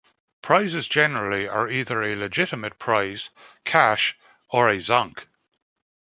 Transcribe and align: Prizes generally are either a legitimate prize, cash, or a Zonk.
Prizes 0.41 0.87
generally 0.87 1.47
are 1.47 1.69
either 1.69 2.01
a 2.01 2.15
legitimate 2.15 2.79
prize, 2.79 3.29
cash, 3.65 4.17
or 4.49 4.67
a 4.67 4.77
Zonk. 4.77 5.25